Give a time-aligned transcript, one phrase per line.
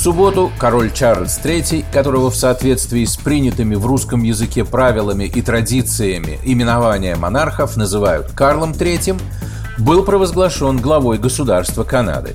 [0.00, 5.42] В субботу король Чарльз III, которого в соответствии с принятыми в русском языке правилами и
[5.42, 9.20] традициями именования монархов называют Карлом III,
[9.76, 12.34] был провозглашен главой государства Канады.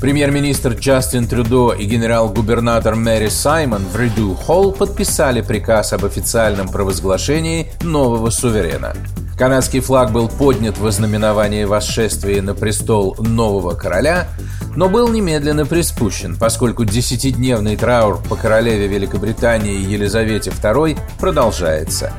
[0.00, 7.70] Премьер-министр Джастин Трюдо и генерал-губернатор Мэри Саймон в Риду Холл подписали приказ об официальном провозглашении
[7.82, 8.94] нового суверена–
[9.36, 14.28] Канадский флаг был поднят в ознаменовании восшествия на престол нового короля,
[14.76, 22.12] но был немедленно приспущен, поскольку десятидневный траур по королеве Великобритании Елизавете II продолжается.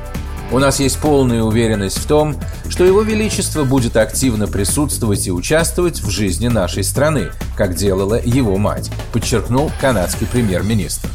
[0.52, 2.36] У нас есть полная уверенность в том,
[2.68, 8.58] что Его Величество будет активно присутствовать и участвовать в жизни нашей страны, как делала его
[8.58, 11.08] мать, подчеркнул канадский премьер-министр.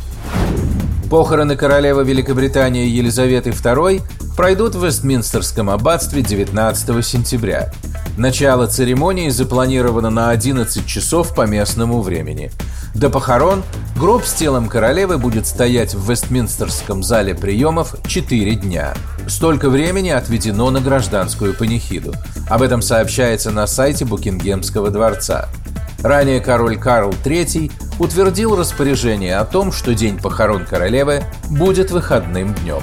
[1.09, 4.01] Похороны королевы Великобритании Елизаветы II
[4.41, 7.71] пройдут в Вестминстерском аббатстве 19 сентября.
[8.17, 12.49] Начало церемонии запланировано на 11 часов по местному времени.
[12.95, 13.61] До похорон
[13.95, 18.95] гроб с телом королевы будет стоять в Вестминстерском зале приемов 4 дня.
[19.27, 22.15] Столько времени отведено на гражданскую панихиду.
[22.49, 25.49] Об этом сообщается на сайте Букингемского дворца.
[26.01, 32.81] Ранее король Карл III утвердил распоряжение о том, что день похорон королевы будет выходным днем.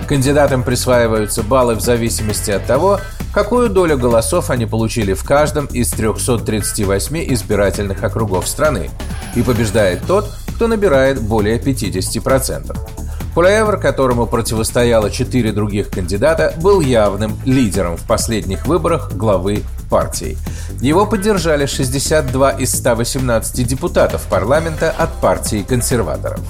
[0.08, 2.98] Кандидатам присваиваются баллы в зависимости от того,
[3.34, 8.88] какую долю голосов они получили в каждом из 338 избирательных округов страны.
[9.36, 13.03] И побеждает тот, кто набирает более 50%.
[13.34, 20.38] Кулаевр, которому противостояло четыре других кандидата, был явным лидером в последних выборах главы партии.
[20.80, 26.40] Его поддержали 62 из 118 депутатов парламента от партии консерваторов.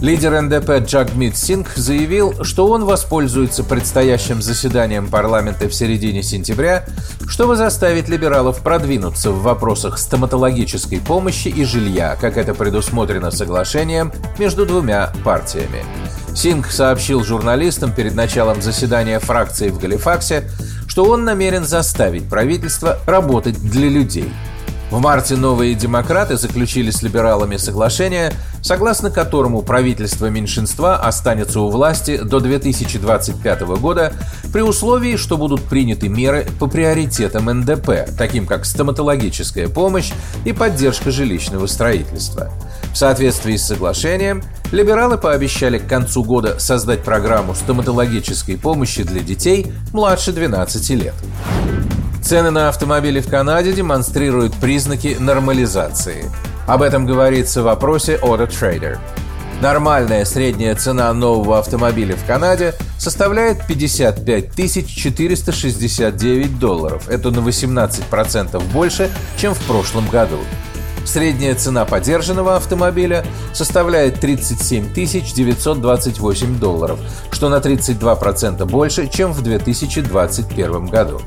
[0.00, 6.86] Лидер НДП Джагмит Сингх заявил, что он воспользуется предстоящим заседанием парламента в середине сентября,
[7.26, 14.66] чтобы заставить либералов продвинуться в вопросах стоматологической помощи и жилья, как это предусмотрено соглашением между
[14.66, 15.84] двумя партиями.
[16.32, 20.48] Сингх сообщил журналистам перед началом заседания фракции в Галифаксе,
[20.86, 24.32] что он намерен заставить правительство работать для людей–
[24.90, 28.32] в марте новые демократы заключили с либералами соглашение,
[28.62, 34.12] согласно которому правительство меньшинства останется у власти до 2025 года
[34.52, 40.12] при условии, что будут приняты меры по приоритетам НДП, таким как стоматологическая помощь
[40.44, 42.50] и поддержка жилищного строительства.
[42.92, 44.42] В соответствии с соглашением,
[44.72, 51.14] либералы пообещали к концу года создать программу стоматологической помощи для детей младше 12 лет.
[52.22, 56.30] Цены на автомобили в Канаде демонстрируют признаки нормализации.
[56.68, 58.98] Об этом говорится в вопросе Auto Trader.
[59.62, 67.08] Нормальная средняя цена нового автомобиля в Канаде составляет 55 469 долларов.
[67.08, 70.36] Это на 18% больше, чем в прошлом году.
[71.06, 73.24] Средняя цена подержанного автомобиля
[73.54, 81.22] составляет 37 928 долларов, что на 32% больше, чем в 2021 году.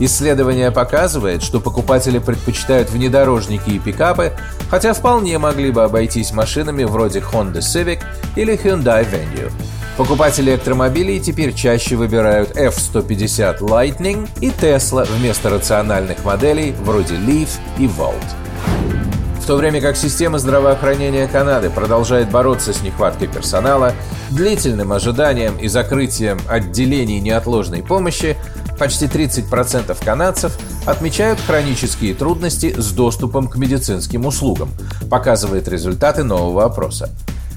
[0.00, 4.32] Исследование показывает, что покупатели предпочитают внедорожники и пикапы,
[4.70, 8.00] хотя вполне могли бы обойтись машинами вроде Honda Civic
[8.36, 9.50] или Hyundai Venue.
[9.96, 17.48] Покупатели электромобилей теперь чаще выбирают F-150 Lightning и Tesla вместо рациональных моделей вроде Leaf
[17.78, 18.14] и Volt.
[19.42, 23.92] В то время как система здравоохранения Канады продолжает бороться с нехваткой персонала,
[24.30, 28.36] длительным ожиданием и закрытием отделений неотложной помощи,
[28.78, 34.70] Почти 30% канадцев отмечают хронические трудности с доступом к медицинским услугам,
[35.10, 37.10] показывает результаты нового опроса.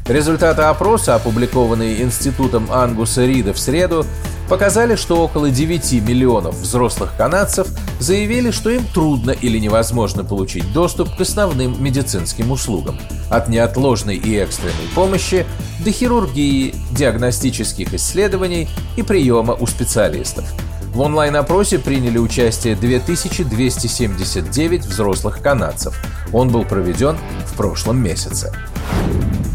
[0.07, 4.05] Результаты опроса, опубликованные Институтом Ангуса Рида в среду,
[4.49, 7.67] показали, что около 9 миллионов взрослых канадцев
[7.99, 12.99] заявили, что им трудно или невозможно получить доступ к основным медицинским услугам.
[13.29, 15.45] От неотложной и экстренной помощи
[15.85, 20.45] до хирургии, диагностических исследований и приема у специалистов.
[20.93, 25.97] В онлайн-опросе приняли участие 2279 взрослых канадцев.
[26.33, 27.15] Он был проведен
[27.45, 28.51] в прошлом месяце.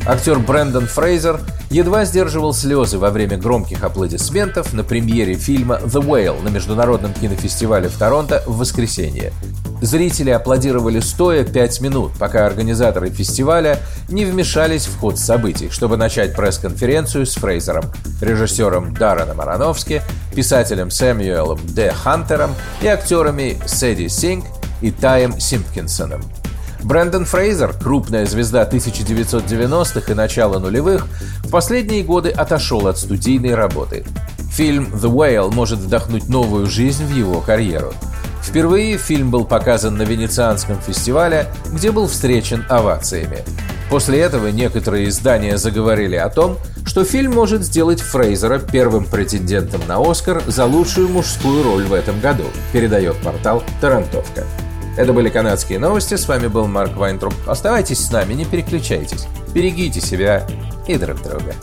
[0.07, 6.43] Актер Брэндон Фрейзер едва сдерживал слезы во время громких аплодисментов на премьере фильма «The Whale»
[6.43, 9.35] на Международном кинофестивале в Торонто в воскресенье.
[9.83, 13.79] Зрители аплодировали стоя пять минут, пока организаторы фестиваля
[14.09, 17.85] не вмешались в ход событий, чтобы начать пресс-конференцию с Фрейзером,
[18.21, 20.03] режиссером Дарреном Аронофски,
[20.35, 21.93] писателем Сэмюэлом Д.
[21.93, 24.47] Хантером и актерами Сэдди Синг
[24.81, 26.23] и Таем Симпкинсоном.
[26.83, 31.07] Брэндон Фрейзер, крупная звезда 1990-х и начала нулевых,
[31.41, 34.05] в последние годы отошел от студийной работы.
[34.53, 37.93] Фильм «The Whale» может вдохнуть новую жизнь в его карьеру.
[38.47, 43.45] Впервые фильм был показан на Венецианском фестивале, где был встречен овациями.
[43.91, 46.57] После этого некоторые издания заговорили о том,
[46.87, 52.21] что фильм может сделать Фрейзера первым претендентом на Оскар за лучшую мужскую роль в этом
[52.21, 54.45] году, передает портал «Тарантовка».
[54.97, 57.35] Это были канадские новости, с вами был Марк Вайнтруп.
[57.47, 59.27] Оставайтесь с нами, не переключайтесь.
[59.53, 60.47] Берегите себя
[60.87, 61.55] и друг друга.